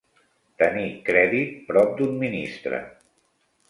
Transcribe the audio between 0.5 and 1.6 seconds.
Tenir crèdit